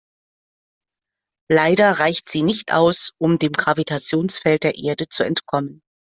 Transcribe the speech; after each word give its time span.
Leider 1.47 1.99
reicht 1.99 2.27
sie 2.27 2.41
nicht 2.41 2.71
aus, 2.73 3.11
um 3.19 3.37
dem 3.37 3.51
Gravitationsfeld 3.51 4.63
der 4.63 4.73
Erde 4.75 5.07
zu 5.09 5.21
entkommen. 5.21 5.83